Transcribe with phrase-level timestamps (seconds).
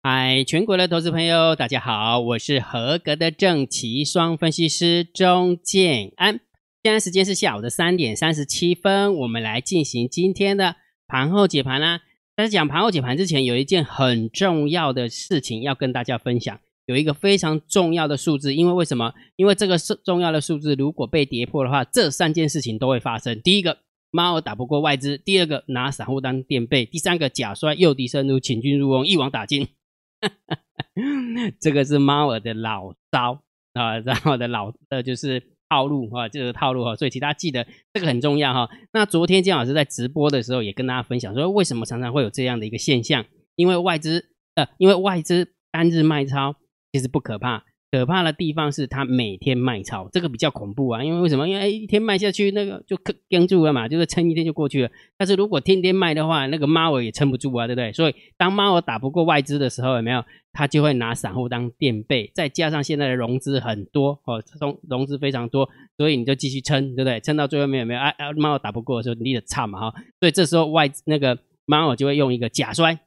[0.00, 6.38] 嗨，全国的投资朋友，大家好，我是合格的正奇双分析师钟建安。
[6.84, 10.76] 现在时间是下午的三点三十七分，我们来进行今天的
[11.08, 12.02] 盘后解盘啦。
[12.36, 19.12] 在讲盘后解盘之前，有一件很重要的事情要跟大家分享，有一个非常重要的数字，因为为什么？
[19.34, 23.40] 因为这个是重要的数字，如果被跌破的话，这三件事情都会发生。
[23.42, 23.78] 第一个，
[24.12, 29.66] 猫打不过外资；第二个，拿散户当垫背；第三个，假摔诱敌深入，请君入瓮，一网打尽。
[31.60, 33.42] 这个是猫耳的老招
[33.74, 38.68] 啊，然后的老呃就是套路啊，就是套路哈，所以其他记得这个很重要哈。
[38.92, 43.24] 那昨天姜老师在直播的时候也跟大家分享说，为什么常常会有这样的一个现象？
[43.54, 46.56] 因为外资呃，因为外资单日卖超
[46.92, 47.64] 其实不可怕。
[47.90, 51.02] 可怕的地方是它每天卖超，这个比较恐怖啊！
[51.02, 51.48] 因为为什么？
[51.48, 52.98] 因为一天卖下去，那个就
[53.30, 54.90] 跟住了嘛，就是撑一天就过去了。
[55.16, 57.90] 但是如果天天卖的话，那个猫儿也撑不住啊，对不对？
[57.92, 60.22] 所以当猫儿打不过外资的时候，有没有？
[60.52, 67.20] 他就会拿散户当垫背，再加上现在的融资很多哦，融融资非常多，所以你就继续撑，对不对？
[67.20, 69.94] 撑到最后没有没有啊啊，猫儿打不过的时候，你得差嘛哈。
[70.18, 73.00] 所以这时候外那个猫儿就会用一个假摔，然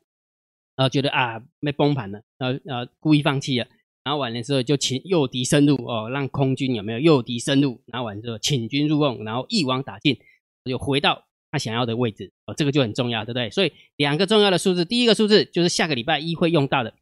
[0.78, 3.68] 呃，觉得啊被崩盘了，呃呃，故意放弃了。
[4.04, 7.82] 然后完了之后就请诱敌深入哦，让空军有没有诱敌深入？
[7.86, 10.18] 然后完之后请军入瓮，然后一网打尽，
[10.66, 13.50] 就回到他想要的位置哦，这个就很重要，对不对？
[13.52, 16.94] 所以两个重要的数字，第一个数字就是下个礼拜一会用到的，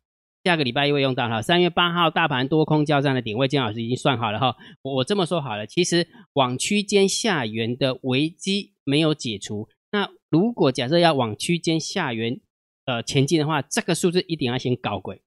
[0.44, 1.42] 下个礼拜一会用到哈。
[1.42, 4.58] 三月八号大盘多空交战的点位，金老师已经算好了哈。
[4.82, 12.42] 我我这么说好了，其实往区间下缘的危机没有解除，那如果假设要往区间下缘
[12.86, 15.22] 呃前进的话，这个数字一定要先搞鬼。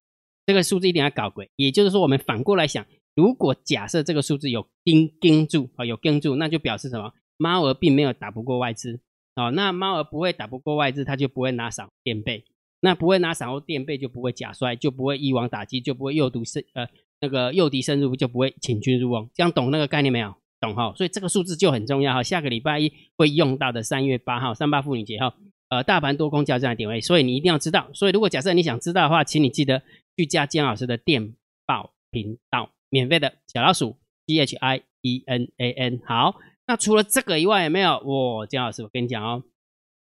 [0.47, 7.13] 这个数字一定要搞鬼，也就是说，我们反过来想，如果假设这个数字有盯盯住啊，有盯住，那就表示什么？
[7.37, 9.01] 猫儿并没有打不过外资
[9.35, 12.45] 哦，那猫儿不会打不过外资，它就不会拿散户垫背，
[12.81, 16.87] 那不会拿散户垫背，就不会假摔，就不会一网打尽，就不会诱毒深呃
[17.21, 19.29] 那个诱敌深入，就不会请君入瓮。
[19.35, 20.35] 这样懂那个概念没有？
[20.61, 20.93] 懂哈？
[20.97, 22.23] 所以这个数字就很重要哈。
[22.23, 25.35] 下个礼拜一会用到的三月八号三八妇女节哈，
[25.71, 27.89] 呃，大盘多空交战的点位，所以你一定要知道。
[27.95, 29.83] 所以如果假设你想知道的话，请你记得。
[30.17, 31.35] 去加姜老师的电
[31.67, 33.97] 报频道，免费的小老鼠
[34.27, 36.01] G H I E N A N。
[36.07, 36.35] 好，
[36.67, 38.01] 那除了这个以外，有没有？
[38.05, 39.43] 我姜老师，我跟你讲哦，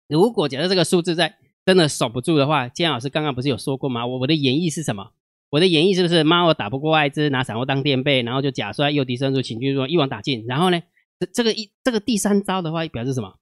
[0.08, 4.06] 如果假设这个数字在真的守不住的话，姜老师刚刚不是有说过吗？
[4.06, 5.12] 我我的演绎是什么？
[5.50, 10.44] 我的演绎是不是猫儿打不过外资，拿散户当垫背，然后就假摔诱敌深入，请君入一网打尽。
[10.46, 10.82] 然后呢，
[11.18, 13.38] 这这个一这个第三招的话，表示什么？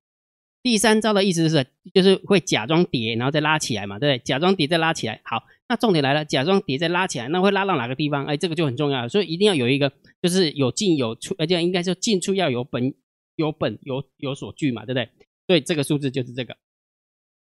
[0.65, 4.25] 第三招的意思是，就是会假装跌，然后再拉起来嘛，对不对？
[4.25, 5.21] 假装跌再拉起来。
[5.23, 5.45] 好。
[5.67, 8.27] 那重点来了，假装跌再拉起来，那会拉到哪个地方？
[8.27, 12.93] 哎，这个就很重要，所以一定要有一个，就是有进有出，而且应该说进出要有本
[13.37, 15.09] 有本有有所据嘛，对不对？
[15.47, 16.55] 所以这个数字就是这个，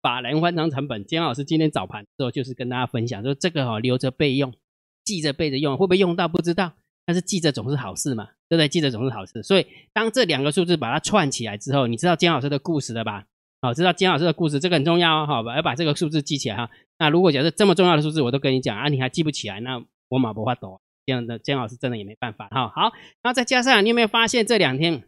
[0.01, 1.05] 法人换仓成本。
[1.05, 4.55] 姜老师今天早盘之后就是跟大家分享，说这个哈留着备用，
[5.03, 6.73] 记着备着用，会不会用到不知道，
[7.05, 8.67] 但是记着总是好事嘛，对不对？
[8.67, 9.41] 记着总是好事。
[9.43, 13.25] 所以当这两个数字把它串起来之后，你知道姜老师的故事了吧？
[13.61, 15.55] 好，知道姜老师的故事，这个很重要哦，好吧？
[15.55, 16.69] 要把这个数字记起来哈。
[16.97, 22.69] 那如果假设这么重要的数字我都跟你讲啊，你还记不起来，那我马不发抖，这样的姜老师真的也没办法哈。
[22.69, 22.81] 好，
[23.21, 25.03] 然后再加上你有没有发现这两天，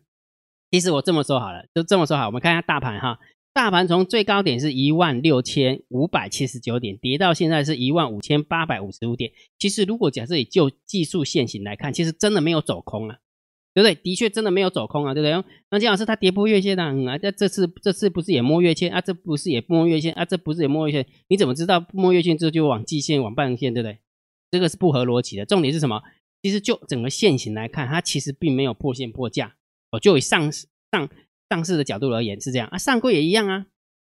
[0.69, 3.19] 其实我这么说好了，就这么说好，我们看一下大盘哈，
[3.53, 9.31] 大盘从最高点是一万六千五百七十九点，跌到现在是一万五千八百五十五点。
[9.57, 13.17] 其实如果假设以就技术线型来看，其实真的没有走空啊。
[13.73, 13.95] 对不对？
[13.95, 15.51] 的确真的没有走空啊，对不对？
[15.69, 18.99] 那金老师他跌破月线啊，啊，这这次这次不是也摸月线啊？
[18.99, 20.25] 这不是也摸月线啊？
[20.25, 21.05] 这不是也摸月线？
[21.29, 23.99] 你怎么知道摸月线之后就往季线、往半线，对不对？
[24.51, 25.45] 这个是不合逻辑的。
[25.45, 26.01] 重点是什么？
[26.43, 29.55] 其实就整个线型来看，它其实并没有破线破价。
[29.91, 31.09] 哦，就以上上
[31.49, 33.67] 上市的角度而言是这样啊，上柜也一样啊，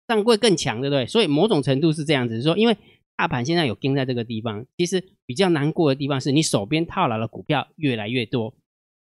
[0.09, 1.07] 上柜更强，对不对？
[1.07, 2.77] 所以某种程度是这样子，说因为
[3.17, 8.55] 大盘现在有盯在这个地方，其实比较难过的地方是你手边套牢的股票越来越多。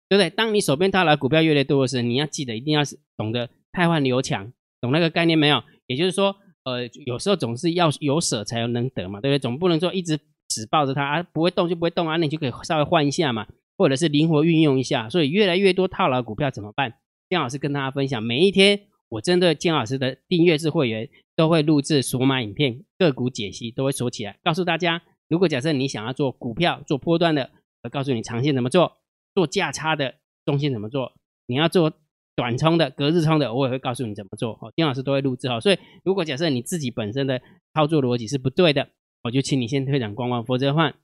[0.08, 0.30] 对不对？
[0.30, 5.62] 当你手边套牢股票越来越多的时候，你要记得一定要是懂得汰换留强，懂那个概念没有？
[5.86, 9.38] 也就是说，呃，有时候总是要有舍才有能得嘛，对不对？
[9.38, 10.18] 总不能说一直
[10.48, 13.46] 死抱着它啊，不会动就不会动啊，那你就可以稍微换一下嘛，
[13.76, 15.08] 或者是灵活运用一下。
[15.08, 16.94] 所以越来越多套牢股票怎么办？
[17.28, 27.50] 姜老师跟大家分享，每一天我针对姜老师的订阅制会员都会录制索马影片，个股解析都会锁起来，告诉大家，如果假设你想要做股票做波段的，
[27.82, 28.98] 我告诉你长线怎么做。
[29.34, 30.14] 做价差的
[30.44, 31.12] 中心怎么做？
[31.46, 31.92] 你要做
[32.36, 34.58] 短冲的、隔日冲的，我也会告诉你怎么做。
[34.60, 35.60] 哦，丁老师都会录制好。
[35.60, 37.40] 所以，如果假设你自己本身的
[37.74, 38.88] 操作逻辑是不对的，
[39.22, 40.44] 我就请你先退场观望。
[40.44, 40.94] 否则的话，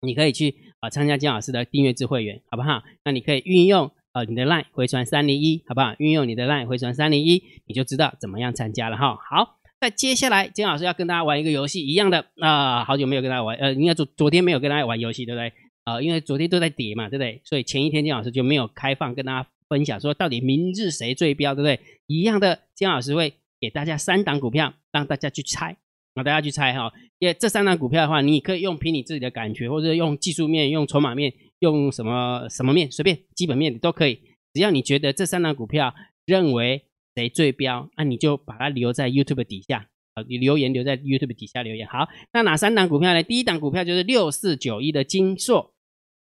[0.00, 2.82] 你可以去啊参加姜老师的订阅制会员，好不好？
[3.04, 5.94] 那你可以运用呃你的 line 回传三零一，好不好？
[5.98, 9.16] 运用你的 line 回传三零一，你就知道怎么样参加了哈。
[9.16, 15.52] 好，那接下来，金老师要跟大家玩一个游戏，一样的啊，好久没有跟大家玩，呃，应该昨昨天没有跟大家玩游戏，对不对？
[15.92, 17.40] 啊，因为昨天都在跌嘛，对不对？
[17.44, 21.80] 所以前一天金老师就没有开放跟大家分享，说到底明日谁最标，对不对？
[22.06, 25.76] 一样的，金老师会给大家三档股票，让大家去猜，
[26.14, 26.92] 让大家去猜哈。
[27.18, 34.20] 因为这三档股票的话，你可以用凭你自己的感觉，或者用技术面、用筹码面、用什么什么面，随便基本面都可以，
[34.54, 35.94] 只要你觉得这三档股票
[36.24, 36.84] 认为。
[37.16, 37.90] 谁最标？
[37.96, 41.86] 那你就把它留在 YouTube 底下啊，你留言留在 YouTube 底下留言。
[41.88, 43.22] 好，那哪三档股票呢？
[43.24, 45.74] 第一档股票就是六四九一的金硕，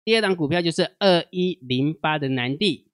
[0.07, 2.87] 第二档股票就是二一零八的南地，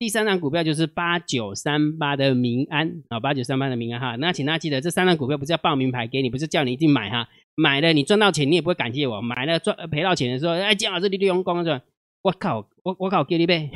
[0.00, 4.16] 第三档股票就是八九三八的民安啊，八九三八的民安哈。
[4.16, 7.28] 那请大家记得，这三档股票不是要报名牌给你，不是叫你一定买哈。
[7.54, 11.82] 买了你赚到钱，你也不会感谢我；买了赚赔到钱的时候，哎，姜老师你利用光是吧？
[12.22, 13.70] 我靠，我我靠，给你呗。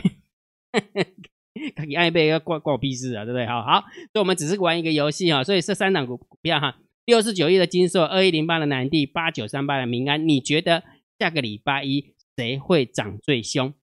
[1.87, 3.47] 你爱背要挂挂我屁事啊，对不对？
[3.47, 3.83] 好好，
[4.13, 5.45] 所以我们只是玩一个游戏哈。
[5.45, 6.77] 所以这三档股票哈，
[7.07, 10.83] 六四九一的金硕，二一零八的南地，八九三八的民安，你觉得
[11.21, 13.75] 下个礼拜一谁会涨最凶？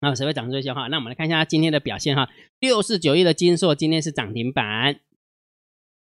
[0.00, 0.88] 那谁会涨最凶哈？
[0.88, 2.28] 那我们来看一下今天的表现哈。
[2.58, 4.98] 六四九一的金硕今天是涨停板，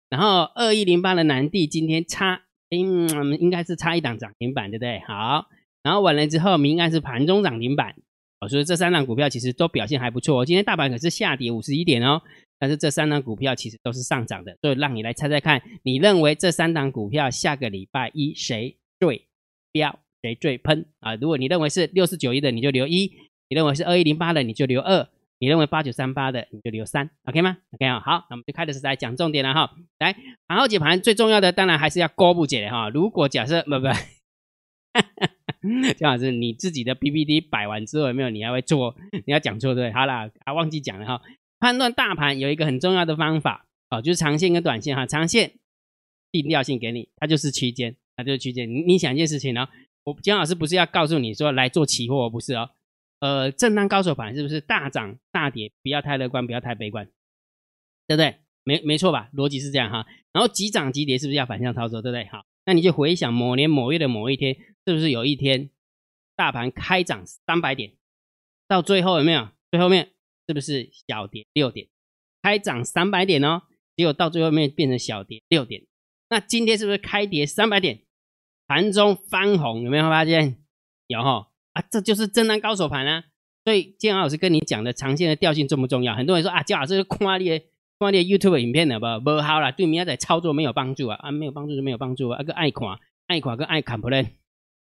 [0.09, 5.01] 然后二一零八的南地今天差，嗯，应该是差一档涨停板，对不对？
[5.01, 5.49] 好，
[5.83, 7.95] 然后完了之后，应该是盘中涨停板。
[8.41, 10.47] 哦，所以这三档股票其实都表现还不错。
[10.47, 12.23] 今天大盘可是下跌五十一点哦，
[12.59, 14.57] 但是这三档股票其实都是上涨的。
[14.63, 19.29] 所以让你来猜猜看，你认为这三档股票下个礼拜一谁最
[19.73, 21.15] 飙，谁最喷啊？
[21.15, 23.13] 如果你认为是六四九一的，你就留一；
[23.49, 25.09] 你认为是二一零八的，你就留二；
[25.39, 27.11] 你认为八九三八的，你就留三。
[27.25, 29.75] OK 吗？OK 啊，好，那我们就开始来讲重点了哈。
[29.99, 32.89] 来，盘后解盘最重要的当然还是要高不解哈。
[32.91, 33.87] 如果假设不不。
[35.99, 38.31] 姜老师，你自己的 PPT 摆完之后有没有？
[38.31, 38.97] 你还会做？
[39.27, 39.93] 你要讲错对？
[39.93, 41.21] 好啦，啊，忘记讲了哈。
[41.59, 45.05] 判断大盘有一个很重要的方法啊，就是长线跟短线哈。
[45.05, 45.53] 长线
[46.31, 48.71] 定调性给你，它就是区间，它就是区间。
[48.71, 49.69] 你你想一件事情呢？
[50.07, 52.71] 我姜老师不是要告诉你说来做期货，不是哦。
[53.19, 55.73] 呃，震荡高手盘是不是大涨大跌？
[55.83, 57.07] 不要太乐观，不要太悲观，
[58.07, 58.37] 对不对？
[58.63, 59.31] 没没错吧？
[59.35, 60.07] 逻辑是这样哈。
[60.33, 62.01] 然后急涨急跌是不是要反向操作？
[62.01, 62.25] 对不对？
[62.27, 64.57] 好，那你就回想某年某月的某一天。
[64.89, 65.71] 是不是有一天
[66.37, 67.95] 大盘开涨三百点，
[68.69, 69.49] 到最后有没有？
[69.73, 70.13] 最后面
[70.47, 71.89] 是不是小跌六点？
[72.41, 73.63] 开涨三百点哦，
[73.97, 75.83] 结果到最后面变成小跌六点。
[76.31, 78.06] 那今天是不是开跌三百点？
[78.67, 80.59] 盘中翻红，有没有发现？
[81.07, 83.25] 有哈啊，这就是震荡高手盘啊。
[83.65, 86.15] 所以建安老师跟你讲的长线的调性重不重要？
[86.15, 87.63] 很多人说啊，姜老师夸你
[87.99, 94.35] 夸你 YouTube 影片的不不好了，对明仔载操作没有帮助啊啊，没有帮助就没有帮助啊，个爱看爱看跟爱看不嘞。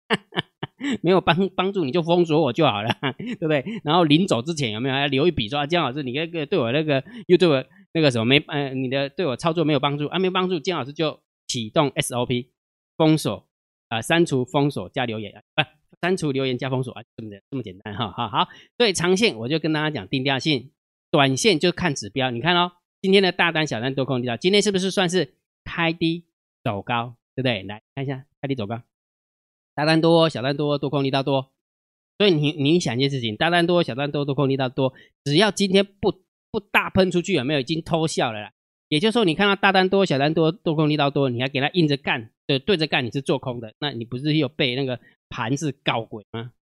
[1.01, 3.65] 没有帮帮助你就封锁我就好了，对不对？
[3.85, 10.19] 然后临走之前有没有要留一笔说啊姜老师，你那个对我那个 YouTube 那个什么没呃，你的对我操作没有帮助啊？
[10.19, 12.49] 没有帮助，姜老师就启动 SOP
[12.97, 13.47] 封锁
[13.93, 18.49] 啊，删除封锁加留言啊，不删除留言加封锁啊，这么的这么简单哈，好好。
[18.79, 20.71] 所以长线我就跟大家讲定调性，
[21.11, 22.31] 短线就看指标。
[22.31, 22.73] 你看哦，
[23.03, 26.25] 今天的大单小单多空力道，今天是不是算是开低
[26.65, 27.62] 走高，对不对？
[27.65, 28.81] 来看一下开低走高。
[29.75, 31.53] 大单多，小单多，多空力道多，
[32.17, 38.53] 所以你你想一件事情，大单多，小单多，多空力道多，只要今天不不大喷出去，有没有已经偷笑了啦？
[38.93, 46.53] 也就是说，你看到大单多，小单多，多空力道多，你还给他硬着干，对对着干，你是做空的，那你不是有被那个盘子搞鬼吗？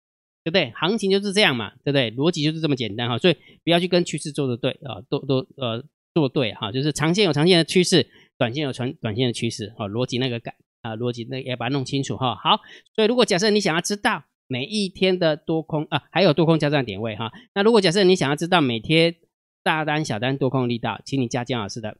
[0.44, 0.70] 对不对？
[0.76, 2.12] 行情就是这样嘛，对不对？
[2.12, 5.82] 逻辑就是这么简单哈，所以不要去跟趋势做的对啊，都都呃
[6.14, 8.08] 做对哈，就是长线有长线的趋势，
[8.38, 10.54] 短线有长短线的趋势啊，逻辑那个改。
[10.82, 12.34] 啊，逻辑那也把它弄清楚哈。
[12.37, 12.60] 好，
[12.94, 19.16] 所以如果假设你想要知道每一天的多空啊，还有多空交战点位哈，那如果假设你想要知道每天
[19.62, 21.99] 大单、小单、多空力道，请你加姜老师的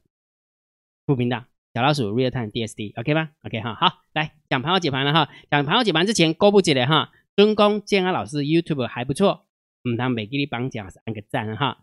[1.11, 5.29] 副频道小老鼠 Real Time DSD，OK 吗？OK 哈，好，来讲盘后解盘了哈。
[5.51, 7.11] 讲盘后解盘之前，勾不起来哈。
[7.35, 9.45] 尊公建安老师 YouTube 还不错，
[9.83, 11.79] 嗯，他每给你帮讲按个赞哈，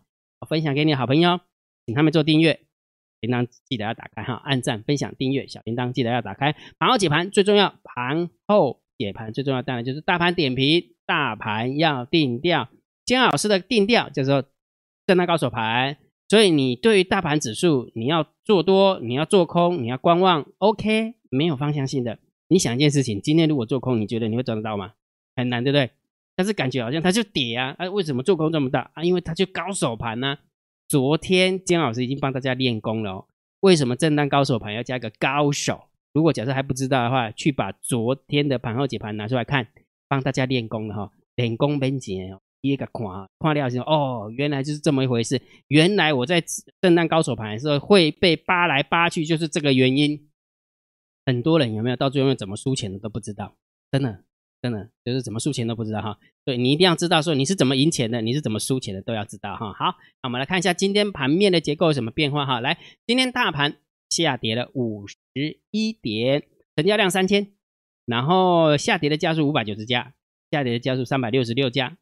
[0.48, 1.40] 分享给你的好朋友，
[1.84, 2.60] 请他们做订阅。
[3.20, 6.56] 铃铛记得要打开哈，按赞、分享、订阅，小铃铛记得要打开。
[6.78, 12.70] 盘后解盘最重要，盘后解盘最重要当然就是大盘点评，大盘要定调。
[13.04, 14.44] 金老师的定调叫做
[15.06, 22.18] 震荡高手盘，所以你对于大盘指数，你要做多，你要做空，你要观望，OK，没有方向性的。
[22.48, 24.92] 你想一件事情，今天如果做空，你觉得你会赚得到吗？
[25.34, 25.90] 很难，对不对？
[26.36, 29.02] 但是感觉好像它就跌啊，哎，为什么做空这么大啊？
[29.02, 30.38] 因为它就高手盘呢。
[30.86, 33.26] 昨天姜老师已经帮大家练功了。
[33.60, 35.84] 为什么震荡高手盘要加一个高手？
[36.12, 39.68] 如果假设还不知道的话，去把昨天的盘后解盘拿出来看，
[40.08, 41.12] 帮大家练功了哈。
[41.36, 43.06] 练功本钱哦，一个看
[43.38, 45.40] 看掉之后，哦，原来就是这么一回事。
[45.68, 46.42] 原来我在
[46.80, 50.28] 震荡高手盘的时候会被扒来扒去，就是这个原因。
[51.26, 53.54] 很多人有没有到最后怎么输钱的都不知道，
[53.92, 54.24] 真的
[54.62, 56.18] 真的就是怎么输钱都不知道哈。
[56.44, 59.72] 对你一定要知道说你是怎么赢钱的，你是怎么输钱的都要知道哈。
[59.74, 62.60] 好，那我们来看一下今天盘面的结构有什么变化哈。
[62.60, 63.76] 来，今天大盘
[64.08, 65.16] 下跌了五十
[65.70, 67.52] 一点，成交量三千，
[68.06, 70.14] 然后下跌的家数五百九十家，
[70.50, 71.98] 下跌的家数三百六十六家。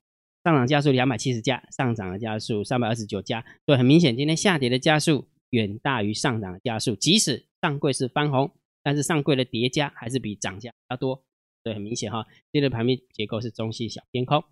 [0.47, 6.95] 上涨加速两百七十家，上涨的加速三百二十九家，对，很明显，今天下跌的加速远大于上涨的加速。
[6.95, 11.25] 即使上柜是翻红，但是上柜的叠加还是比涨价要多，
[11.65, 12.25] 对，很明显哈。
[12.53, 14.45] 今天的盘面结构是中细小偏空，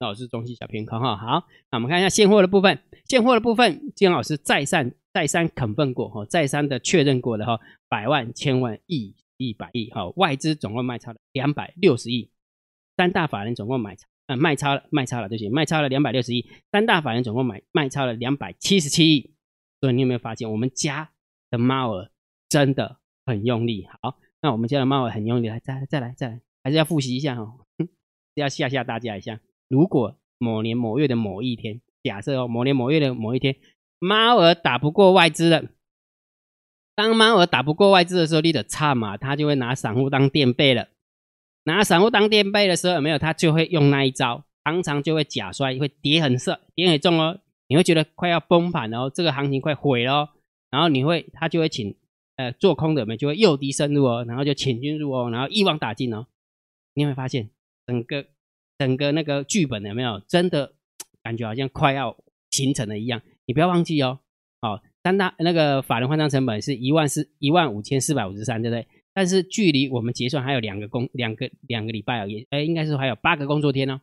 [0.00, 1.16] 那我是中细小偏空哈。
[1.16, 12.32] 好，那我们看一下现货的部分，现货的部分，金老师再三再三肯分过哈，再三的确认过的哈，百万、千万、亿、一、百亿哈，外资总共卖超了两百六十亿，
[12.96, 14.08] 三大法人总共买超。
[14.26, 19.34] 呃，卖超了，卖超了，对不起，卖超了两百六十亿，三大法人总共买卖超了两百七十七亿。
[19.80, 21.10] 所以你有没有发现，我们家
[21.50, 22.10] 的猫儿
[22.48, 23.86] 真的很用力？
[24.00, 27.66] 好，那我们家的猫儿很用力，来，再再来，再来，还是要复习一下哦，
[28.34, 29.40] 要吓吓大家一下。
[29.68, 33.56] 如果某年某月的某一天，假设哦，某年某月的某一天，
[33.98, 35.64] 猫儿打不过外资了，
[36.94, 40.88] 当猫儿打不过外资的时候，你的差嘛，他就会拿散户当垫背了。
[41.64, 47.38] 拿散户当垫背的时候，有没有他就会用那一招，常常就会假摔，会跌很色，跌很重哦。
[47.68, 50.30] 你会觉得快要崩盘哦，这个行情快毁了。
[50.70, 51.94] 然后你会，他就会请
[52.36, 56.26] 呃做空的们就会诱敌深入哦，然后就潜进入哦，然后一网打尽哦。
[56.94, 57.50] 你会发现
[57.86, 58.26] 整个
[58.78, 60.72] 整个那个剧本有没有真的
[61.22, 62.16] 感觉好像快要
[62.50, 63.22] 形成了一样？
[63.46, 64.18] 你不要忘记哦，
[64.60, 68.86] 好，三大那个法人换仓成本是一万四一万五千四百五十三，对不对？
[69.14, 74.00] 但是距离我们结算还有两个工两个两个礼拜而已，哎，应该是还有八个工作天哦，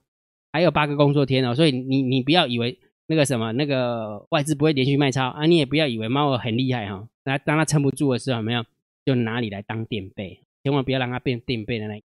[0.52, 8.66] 还有八个工作天哦，所以你你不要以为那个什么那个外资不会连续卖超啊，你也不要以为猫儿很厉害哈，那当它撑不住的时候，没有？
[9.06, 12.02] 就拿你来当垫背，千万不要让它变垫背的那，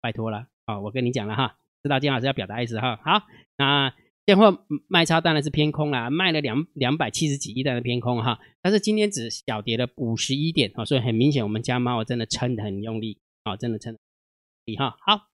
[0.00, 3.22] 拜托了啊，我跟你讲了哈，知道金老师要表达意思哈，好，
[3.56, 3.92] 那。
[4.26, 13.98] 现货卖超当然是偏空啦，卖了两两百七十几亿当然偏空哈，但是今天只小跌了五十一点啊，所以很明显我们家猫真的撑得很用力啊，真的撑
[14.64, 14.96] 力哈。
[15.00, 15.28] 好，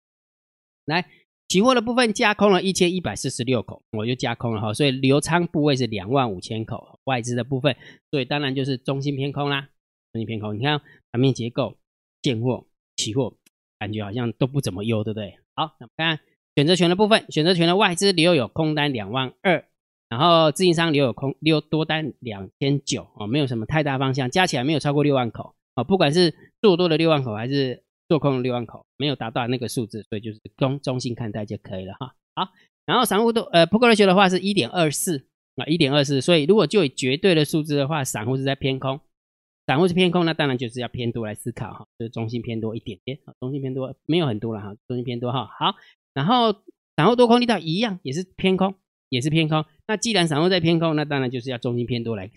[0.87, 1.09] 来
[1.47, 7.77] 期货的部分加空了一千一百四十六口，我就加空了哈，所以流仓部位是两万五千口，外资的部分，
[8.11, 9.69] 所以当然就是中心偏空啦，
[10.13, 10.59] 中心偏空。
[10.59, 10.81] 你看
[11.13, 11.79] 盘面结构，
[12.25, 12.67] 现货、
[12.97, 13.37] 期货
[13.79, 15.39] 感觉好像都不怎么优，对不对？
[15.55, 16.19] 好，那看。
[16.61, 19.65] 选择权的部分，选择权的外资留有空单两万二，
[20.11, 32.15] 然后自营商留有空留多单两千九哦，没有什么太大方向，加起来没有超过六万口哦，不管是做多的六万口还是做空的六万口，没有达到那个数字，所以就是中中性看待就可以了哈。
[32.35, 32.53] 好，
[32.85, 35.25] 然后散户都呃 p u t ratio 的话是一点二四
[35.57, 39.01] 啊，一点二四，所以如果就以绝对的数字的话，散户是在偏空，
[39.67, 45.75] 散户是偏空，那当然就是要偏多来思考哈，就是中性偏多一点点，中性偏多没有很多了哈，中性偏多哈，好。
[46.15, 46.53] 然后
[46.97, 48.75] 散户多空力道一样，也是偏空，
[49.09, 49.65] 也是偏空。
[49.87, 52.31] 那既然散户在偏空，那当然就是要中心偏多来。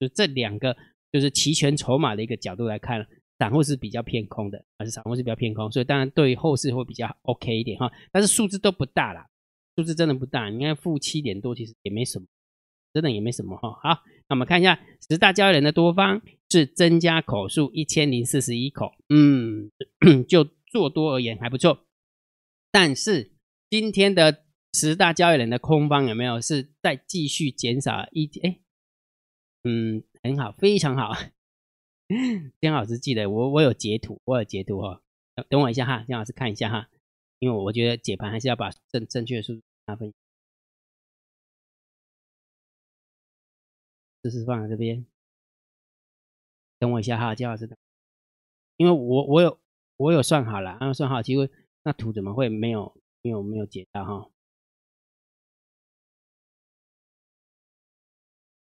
[0.00, 0.76] 就这两个，
[1.12, 3.06] 就是齐全筹码的一个角度来看，
[3.38, 7.92] 散户是比较偏空的，还是散户是比较偏空，所以当然对于后市会比较 OK 一点哈。
[8.10, 9.28] 但是数字都不大啦，
[9.76, 10.48] 数字真的不大。
[10.48, 12.26] 你看负七点多，其实也没什么，
[12.92, 13.78] 真的也没什么哈。
[13.82, 19.70] 好，那我们看一下十大交易人的多方是增加口数一千零四十一口，嗯，
[20.26, 21.78] 就做多而言还不错。
[22.72, 23.30] 但是
[23.68, 28.26] 今天的十大交易人的空方有没有是在继续减少一？
[28.42, 28.60] 哎，
[29.64, 31.12] 嗯，很好，非常好。
[32.60, 35.02] 姜老师记得我，我有截图，我有截图哈。
[35.50, 36.88] 等我一下哈，姜老师看一下哈，
[37.38, 40.12] 因为我觉得解盘还是要把正正确的数字拿分。
[44.22, 45.04] 这是放在这边。
[46.78, 47.68] 等我一下哈，姜老师，
[48.78, 49.60] 因为我我有
[49.98, 51.50] 我有算好了，然后算好机会。
[51.84, 54.28] 那图怎么会没有没有没有解到哈？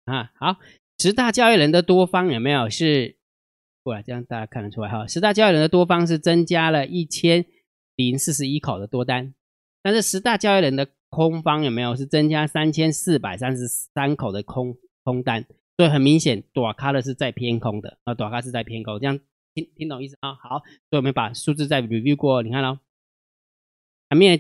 [0.06, 0.58] 啊，好，
[0.98, 3.16] 十大交易人的多方有没有是
[3.84, 4.02] 过来？
[4.02, 5.06] 这样大家看得出来哈。
[5.08, 7.46] 十大交易人的多方是增加了一千
[7.96, 9.34] 零四十一口的多单，
[9.84, 15.46] 但是十大交易人的空方有没有是增加三千四百三十三口的空空单？
[15.78, 19.20] 所以很明显，短卡的是在偏空的啊，短卡是在偏空，这样
[19.54, 20.34] 听听懂意思啊？
[20.34, 20.60] 好，
[20.90, 22.80] 所以我们把数字再 review 过，你看喽。
[24.12, 24.38] 盘面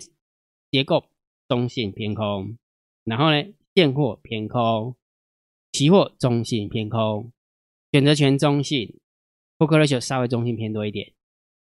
[0.69, 1.05] 结构
[1.47, 2.57] 中性偏空，
[3.05, 4.97] 然后呢，现货偏空，
[5.71, 7.31] 期货中性偏空，
[7.93, 8.99] 选择权中性
[9.57, 11.13] ，put ratio 稍微中性偏多一点，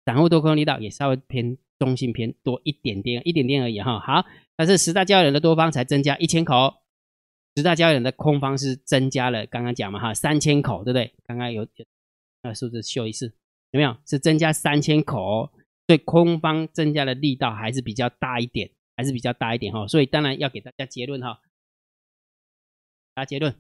[0.06, 4.00] 散户多空力道也稍微偏中性偏多一点点，一点点而已哈。
[4.00, 4.26] 好，
[4.56, 6.78] 但是十大交易人的多方才增加一千口，
[7.56, 11.14] 十大交易人的空方是增加了，刚刚讲嘛哈，三千口，对不对？
[11.28, 11.68] 刚刚有
[12.42, 13.28] 那数字秀一次，
[13.70, 13.96] 有没有？
[14.08, 15.52] 是增加三千口，
[15.90, 19.88] 对空方增加的力道还是比较大一点，还是比较大一点哈。
[19.88, 21.42] 所以当然要给大家结论哈，
[23.16, 23.56] 大结论，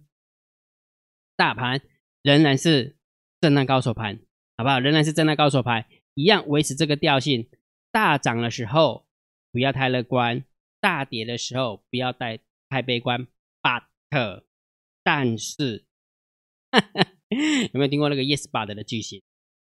[1.35, 1.81] 大盘
[2.21, 2.95] 仍然是
[3.41, 4.19] 震荡高手盘，
[4.57, 4.79] 好不好？
[4.79, 7.49] 仍然是震荡高手盘，一样维持这个调性。
[7.91, 9.07] 大涨的时候
[9.51, 10.45] 不要太乐观，
[10.79, 13.27] 大跌的时候不要太太悲观。
[13.63, 14.43] But，
[15.01, 15.83] 但是。
[17.73, 19.23] 有没有听过那个 Yes But 的句型？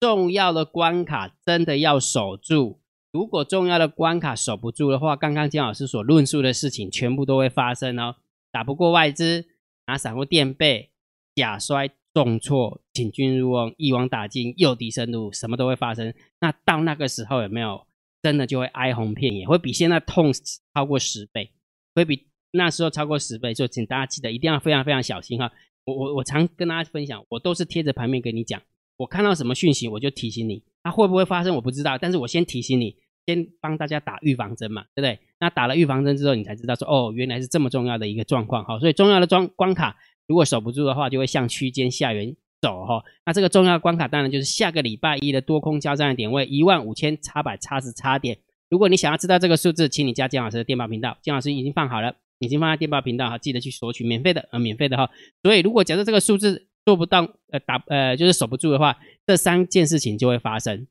[0.01, 2.81] 重要的关卡真的要守住。
[3.11, 8.15] 如果重要的关卡守不住的话，刚刚姜老师所论述的事情全部都会发生哦。
[8.51, 9.45] 打不过外资，
[9.85, 10.89] 拿散户垫背，
[11.35, 16.11] 假摔重挫，请君入瓮，一网打尽，诱敌深入，什么都会发生。
[16.39, 17.85] 那到那个时候有没有
[18.23, 20.31] 真的就会哀鸿遍野，会比现在痛
[20.73, 21.51] 超过十倍，
[21.93, 23.53] 会比那时候超过十倍。
[23.53, 25.51] 就请大家记得一定要非常非常小心哈。
[25.85, 28.61] 我我我常跟大家分享，我都是贴着盘面跟你讲，
[29.01, 35.19] 我看到什么讯息我就提醒你，它会不会发生我不知道，但是我先提醒你，先帮大家打预防针嘛，对不对？
[35.39, 43.03] 那打了预防针之后，你才知道说，哦，原来是这么重要的一个状况，好，所以重要的关关卡如果守不住的话，就会向区间下缘走哈。
[43.25, 48.37] 那这个重要关卡当然就是下个礼拜一的多空交战的点位一万五千差百差十差点。
[48.69, 52.13] 如果你想要知道这个数字，请你加姜老师的电报频道，姜老师已经放好了。
[52.43, 55.07] 已经放在电报频道哈，记得去索取免费的，呃，免费的哈。
[55.43, 60.87] 所以如果假设这个数字做不到，呃，打呃就是守不住的话，这三件事情就会发生：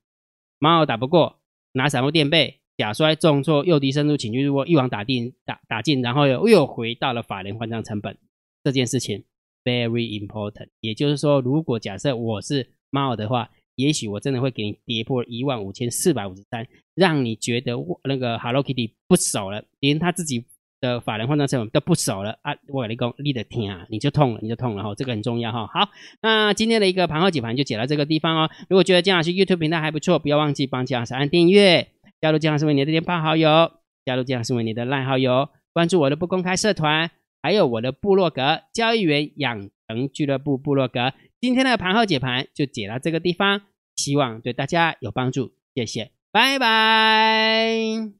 [0.59, 1.41] 猫打不过，
[1.73, 8.17] 拿散户垫背，假摔重挫，诱敌深入，请君入瓮，一网打尽，打打进，然后又又回到了法人换账成本
[8.63, 9.25] 这件事情
[9.65, 10.69] ，very important。
[10.81, 17.73] 也就是说，如果假设我是猫的话，也许我真的会给你跌破一万五千四百五十三，让你觉得
[18.05, 20.45] 那个 Hello Kitty 不守了，连他自己。
[20.81, 22.55] 的法人换账成本都不少了啊！
[22.69, 25.67] 我跟你讲，你的天啊，你就痛了，你就痛了哈，这个很重要哈。
[25.67, 25.91] 好，
[26.23, 28.51] 那今天的一个盘后解盘就解到这个地方哦。
[28.69, 31.89] 如果觉得姜老师 YouTube 频道还不错，不要忘记帮姜老师按订阅，
[32.21, 33.73] 加入姜老师为你的电报好友，
[34.05, 37.11] 加入姜老师为你的赖好友，关注我的不公开社团，
[37.43, 41.13] 还有我的部落格交易员养成俱乐部部落格。
[41.41, 43.63] 今天的盘后解盘就解到这个地方，
[43.97, 48.20] 希望对大家有帮助，谢谢，拜拜。